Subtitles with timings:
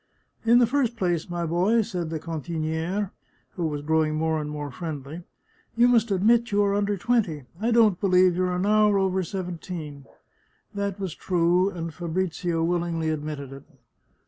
[0.51, 3.11] "In the first place, my boy," said the cantinQre,
[3.51, 5.21] who was growing more and more friendly,"
[5.77, 9.21] you must admit you are under twenty— I don't believe you are an hour over
[9.21, 10.05] seventeen!"
[10.73, 13.65] That was true, and Fabrizio willingly admitted it.